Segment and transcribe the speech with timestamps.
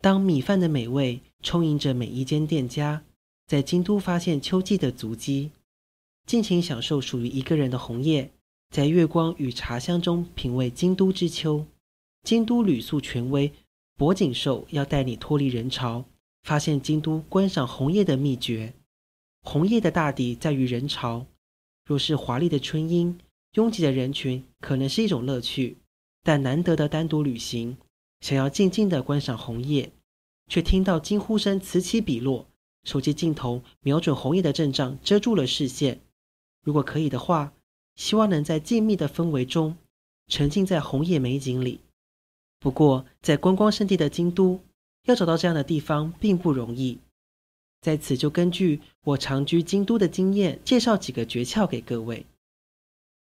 [0.00, 3.02] 当米饭的美味充盈着每一间店家，
[3.46, 5.50] 在京都发现秋季的足迹，
[6.26, 8.30] 尽情享受属于一个人的红叶，
[8.68, 11.64] 在月光与茶香中品味京都之秋。
[12.22, 13.50] 京都旅宿权威
[13.96, 16.04] 柏景寿要带你脱离人潮，
[16.44, 18.74] 发现京都观赏红叶的秘诀。
[19.42, 21.26] 红叶的大抵在于人潮，
[21.86, 23.18] 若是华丽的春樱，
[23.54, 25.78] 拥挤的人群可能是一种乐趣，
[26.22, 27.76] 但难得的单独旅行。
[28.20, 29.92] 想要静静的观赏红叶，
[30.48, 32.46] 却听到惊呼声此起彼落，
[32.84, 36.00] 手机镜头瞄准红叶的阵仗遮住了视线。
[36.62, 37.52] 如果可以的话，
[37.96, 39.76] 希望能在静谧的氛围中
[40.28, 41.80] 沉浸在红叶美景里。
[42.58, 44.58] 不过，在观光胜地的京都，
[45.04, 46.98] 要找到这样的地方并不容易。
[47.80, 52.24] 在此，就根据我长居京都的经验，介绍几个诀窍给各位。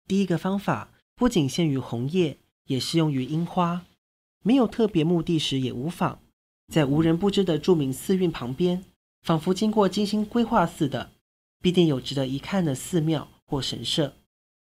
[0.07, 3.87] 第一个方法不仅限于红叶，也适用于樱花。
[4.43, 6.19] 没有特别目的时也无妨，
[6.73, 8.85] 在无人不知的著名寺院旁边，
[9.23, 11.11] 仿佛经过精心规划似的，
[11.61, 14.15] 必定有值得一看的寺庙或神社。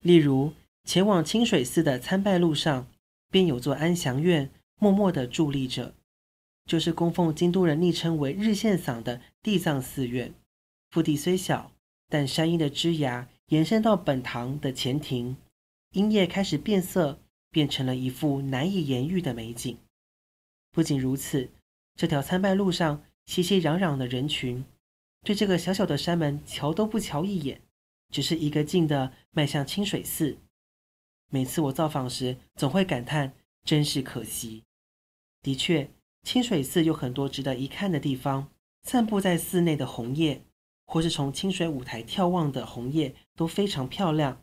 [0.00, 0.52] 例如，
[0.84, 2.86] 前往清水寺的参拜路上，
[3.30, 5.94] 便有座安详院，默默地伫立着，
[6.66, 10.32] 就是供奉京都人昵称为日线嗓的地藏寺院。
[10.90, 11.72] 腹地虽小，
[12.08, 15.36] 但山樱的枝芽延伸到本堂的前庭，
[15.92, 17.18] 樱叶开始变色。
[17.52, 19.76] 变成了一幅难以言喻的美景。
[20.70, 21.50] 不仅如此，
[21.94, 24.64] 这条参拜路上熙熙攘攘的人群，
[25.20, 27.60] 对这个小小的山门瞧都不瞧一眼，
[28.10, 30.38] 只是一个劲地迈向清水寺。
[31.28, 33.34] 每次我造访时，总会感叹：
[33.66, 34.62] 真是可惜。
[35.42, 35.90] 的确，
[36.22, 38.48] 清水寺有很多值得一看的地方，
[38.84, 40.42] 散布在寺内的红叶，
[40.86, 44.40] 或是从清水舞台眺望的红叶，都非常漂亮。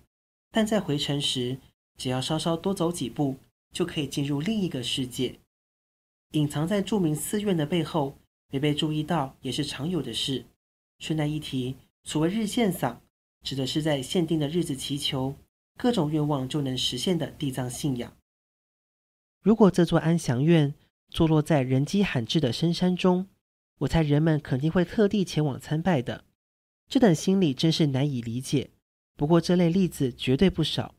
[0.51, 1.57] 但在回程时，
[1.97, 3.37] 只要稍稍多走几步，
[3.71, 5.39] 就可以进入另一个世界。
[6.33, 8.17] 隐藏在著名寺院的背后，
[8.51, 10.45] 没被注意到也是常有的事。
[10.99, 12.97] 顺带一提，所谓日线嗓，
[13.43, 15.33] 指的是在限定的日子祈求
[15.77, 18.13] 各种愿望就能实现的地藏信仰。
[19.41, 20.73] 如果这座安祥院
[21.09, 23.27] 坐落在人迹罕至的深山中，
[23.79, 26.25] 我猜人们肯定会特地前往参拜的。
[26.87, 28.71] 这等心理真是难以理解。
[29.15, 30.95] 不过这类例子绝对不少。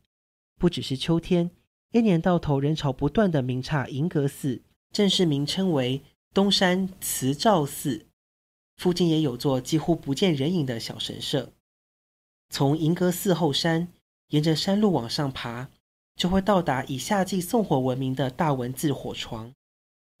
[0.59, 1.51] 不只是秋天，
[1.91, 4.61] 一年到头人潮不断的名刹银阁寺，
[4.91, 8.05] 正式名称为东山慈照寺，
[8.77, 11.53] 附近也有座几乎不见人影的小神社。
[12.49, 13.87] 从银阁寺后山
[14.27, 15.69] 沿着山路往上爬，
[16.15, 19.53] 就会到达以夏季送火闻名的大文字火床。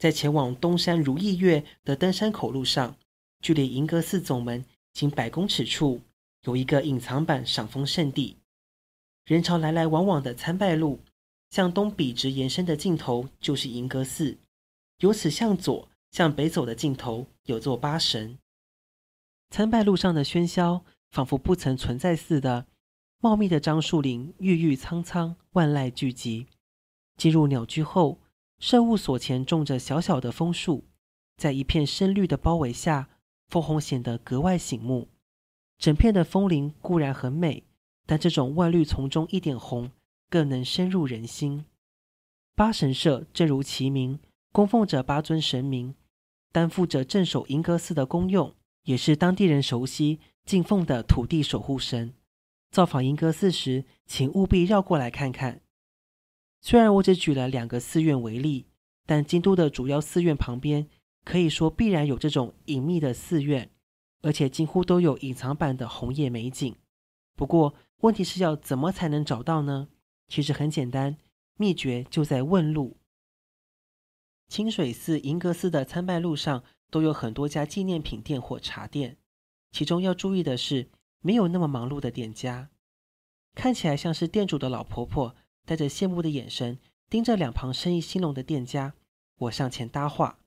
[0.01, 2.97] 在前往东山如意岳的登山口路上，
[3.39, 6.01] 距离银阁寺总门仅百公尺处，
[6.45, 8.37] 有一个隐藏版赏枫胜地。
[9.25, 11.01] 人潮来来往往的参拜路，
[11.51, 14.39] 向东笔直延伸的尽头就是银阁寺。
[15.01, 18.39] 由此向左、向北走的尽头有座八神。
[19.51, 22.65] 参拜路上的喧嚣，仿佛不曾存在似的。
[23.19, 26.47] 茂密的樟树林郁郁苍苍，万籁俱寂。
[27.17, 28.17] 进入鸟居后，
[28.61, 30.85] 舍务所前种着小小的枫树，
[31.35, 33.09] 在一片深绿的包围下，
[33.47, 35.09] 枫红显得格外醒目。
[35.79, 37.65] 整片的枫林固然很美。
[38.05, 39.89] 但这种万绿丛中一点红，
[40.29, 41.65] 更能深入人心。
[42.55, 44.19] 八神社正如其名，
[44.51, 45.95] 供奉着八尊神明，
[46.51, 52.13] 担负着镇守银阁寺的功用，也是当地人熟悉敬奉的土地守护神。
[52.69, 55.61] 造访银阁寺时，请务必绕过来看看。
[56.61, 58.67] 虽然我只举了两个寺院为例，
[59.07, 60.87] 但京都的主要寺院旁边，
[61.25, 63.71] 可以说必然有这种隐秘的寺院，
[64.21, 66.75] 而且几乎都有隐藏版的红叶美景。
[67.35, 69.89] 不过，问题是要怎么才能找到呢？
[70.27, 71.17] 其实很简单，
[71.57, 72.97] 秘诀就在问路。
[74.47, 79.17] 清水寺、银阁寺的参拜路上都有很多家纪念品店或茶店，
[79.71, 80.89] 其中要注意的是，
[81.21, 82.69] 没有那么忙碌的店家，
[83.55, 85.35] 看起来像是店主的老婆婆，
[85.65, 86.79] 带着羡慕的眼神
[87.09, 88.93] 盯着两旁生意兴隆的店家。
[89.37, 90.39] 我上前搭话：“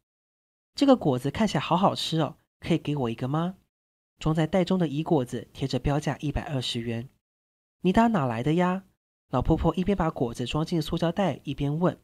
[0.74, 3.56] 这个果子看起来好好吃哦，可以给我一个吗？”
[4.20, 7.08] 装在袋中的乙果子贴着标价一百二十元。
[7.80, 8.84] 你打哪来的呀？
[9.30, 11.98] 老婆婆一边把果子装进塑胶袋，一边问：“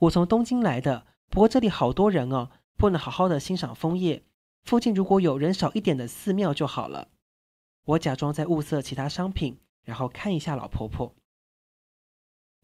[0.00, 4.24] 我从东京来的，不过这里好多人哦，不能好好的欣赏枫叶。
[4.62, 7.08] 附近如果有人少一点的寺庙就好了。”
[7.84, 11.14] 我假装在物色其他商品，然后看一下老婆婆。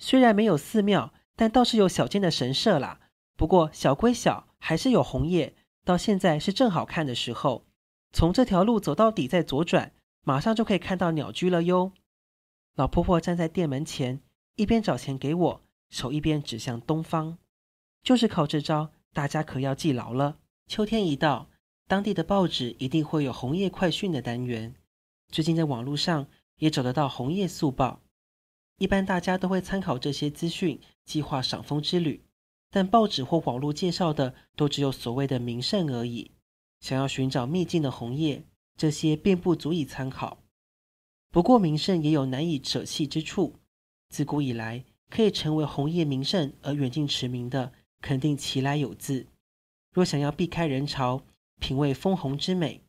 [0.03, 3.01] 虽然没有寺庙，但倒是有小间的神社啦。
[3.37, 5.55] 不过小归小，还是有红叶，
[5.85, 7.67] 到现在是正好看的时候。
[8.13, 9.93] 从这条路走到底，再左转，
[10.25, 11.93] 马上就可以看到鸟居了哟。
[12.75, 14.23] 老婆婆站在店门前，
[14.57, 17.37] 一边找钱给我，手一边指向东方。
[18.03, 20.39] 就是靠这招，大家可要记牢了。
[20.67, 21.51] 秋天一到，
[21.87, 24.75] 当地的报纸一定会有红叶快讯的单元。
[25.31, 26.27] 最近在网络上
[26.57, 28.01] 也找得到红叶速报。
[28.81, 32.25] 一般大家都会参考这些资讯，计划赏枫之旅。
[32.71, 36.31] 但报纸或网络介绍的，都只有所谓的名胜而已。
[36.81, 38.43] 想要寻找秘境的红叶，
[38.79, 40.39] 这些并不足以参考。
[41.31, 43.57] 不过名胜也有难以舍弃之处。
[44.09, 49.27] 自古以来，可以成为红叶名胜而远近驰名的，肯定其来有自。
[49.93, 51.23] 若想要避开人潮，
[51.61, 52.81] 品味枫红之美，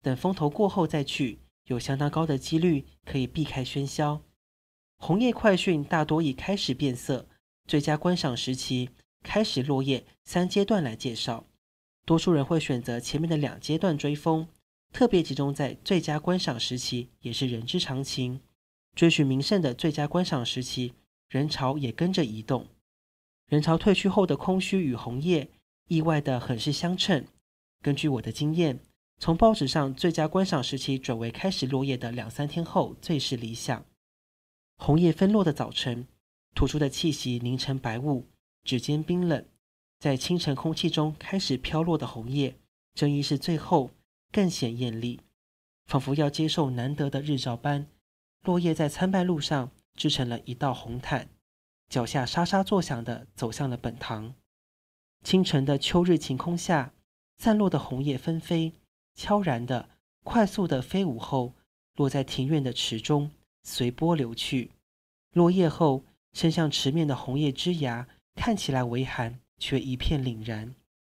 [0.00, 4.22] 等风头过后再去，有相当高的几率可以避开喧嚣。
[5.02, 7.26] 红叶快讯大多以开始变色、
[7.66, 8.90] 最佳观赏时期、
[9.22, 11.46] 开始落叶三阶段来介绍。
[12.04, 14.46] 多数人会选择前面的两阶段追风，
[14.92, 18.42] 特别集中在最佳观赏时期，也是人之常情。
[18.94, 20.92] 追寻名胜的最佳观赏时期，
[21.30, 22.68] 人潮也跟着移动。
[23.48, 25.48] 人潮退去后的空虚与红叶，
[25.88, 27.24] 意外的很是相称。
[27.80, 28.78] 根据我的经验，
[29.18, 33.82] 从报纸上最佳观赏时期转为开始落叶的两三天后，最是理想。
[34.82, 36.06] 红叶纷落的早晨，
[36.54, 38.26] 吐出的气息凝成白雾，
[38.64, 39.44] 指尖冰冷。
[39.98, 42.56] 在清晨空气中开始飘落的红叶，
[42.94, 43.90] 正义是最后
[44.32, 45.20] 更显艳丽，
[45.84, 47.88] 仿佛要接受难得的日照般。
[48.42, 51.28] 落叶在参拜路上织成了一道红毯，
[51.90, 54.32] 脚下沙沙作响的走向了本堂。
[55.22, 56.94] 清晨的秋日晴空下，
[57.36, 58.72] 散落的红叶纷飞，
[59.14, 59.90] 悄然的、
[60.24, 61.52] 快速的飞舞后，
[61.96, 63.30] 落在庭院的池中，
[63.62, 64.70] 随波流去。
[65.32, 69.40] 落叶后，伸向池面的红叶枝芽看起来微寒。
[69.62, 70.74] 却一片凛然，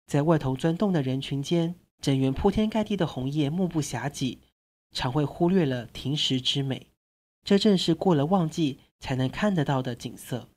[0.08, 4.40] 在外头钻洞的人群间，整园铺天盖地的红叶目不暇给，
[4.92, 6.88] 常会忽略了庭石之美。
[7.44, 10.50] 这正是过了旺季才能看得到的景色。